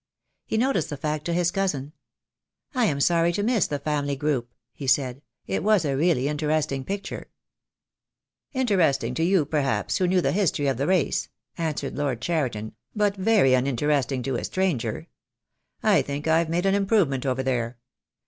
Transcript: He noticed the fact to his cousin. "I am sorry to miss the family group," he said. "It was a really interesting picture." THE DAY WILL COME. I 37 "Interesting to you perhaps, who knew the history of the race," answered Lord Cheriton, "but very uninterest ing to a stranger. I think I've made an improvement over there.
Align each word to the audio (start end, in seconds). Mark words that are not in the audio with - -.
He 0.47 0.57
noticed 0.57 0.89
the 0.89 0.97
fact 0.97 1.25
to 1.25 1.33
his 1.33 1.51
cousin. 1.51 1.93
"I 2.73 2.85
am 2.85 2.99
sorry 2.99 3.31
to 3.33 3.43
miss 3.43 3.67
the 3.67 3.77
family 3.77 4.15
group," 4.15 4.51
he 4.73 4.87
said. 4.87 5.21
"It 5.45 5.63
was 5.63 5.85
a 5.85 5.95
really 5.95 6.27
interesting 6.27 6.83
picture." 6.83 7.29
THE 8.51 8.63
DAY 8.63 8.73
WILL 8.73 8.79
COME. 8.79 8.79
I 8.89 8.91
37 8.93 9.09
"Interesting 9.09 9.13
to 9.13 9.23
you 9.23 9.45
perhaps, 9.45 9.97
who 9.99 10.07
knew 10.07 10.21
the 10.21 10.31
history 10.31 10.65
of 10.65 10.77
the 10.77 10.87
race," 10.87 11.29
answered 11.55 11.95
Lord 11.99 12.19
Cheriton, 12.19 12.73
"but 12.95 13.15
very 13.15 13.51
uninterest 13.51 14.11
ing 14.11 14.23
to 14.23 14.37
a 14.37 14.43
stranger. 14.43 15.05
I 15.83 16.01
think 16.01 16.27
I've 16.27 16.49
made 16.49 16.65
an 16.65 16.73
improvement 16.73 17.27
over 17.27 17.43
there. 17.43 17.77